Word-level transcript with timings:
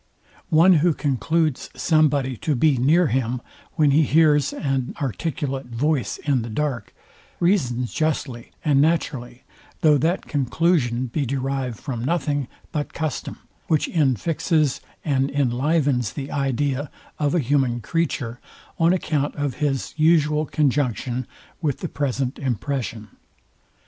One 0.49 0.73
who 0.77 0.95
concludes 0.95 1.69
somebody 1.75 2.35
to 2.37 2.55
be 2.55 2.75
near 2.75 3.05
him, 3.05 3.39
when 3.73 3.91
he 3.91 4.01
hears 4.01 4.51
an 4.51 4.95
articulate 4.99 5.67
voice 5.67 6.17
in 6.17 6.41
the 6.41 6.49
dark, 6.49 6.91
reasons 7.39 7.93
justly 7.93 8.51
and 8.65 8.81
naturally; 8.81 9.43
though 9.81 9.99
that 9.99 10.25
conclusion 10.25 11.05
be 11.05 11.23
derived 11.27 11.79
from 11.79 12.03
nothing 12.03 12.47
but 12.71 12.93
custom, 12.95 13.37
which 13.67 13.87
infixes 13.87 14.79
and 15.05 15.29
inlivens 15.29 16.13
the 16.15 16.31
idea 16.31 16.89
of 17.19 17.35
a 17.35 17.39
human 17.39 17.79
creature, 17.79 18.39
on 18.79 18.93
account 18.93 19.35
of 19.35 19.57
his 19.57 19.93
usual 19.97 20.47
conjunction 20.47 21.27
with 21.61 21.81
the 21.81 21.87
present 21.87 22.39
impression. 22.39 23.09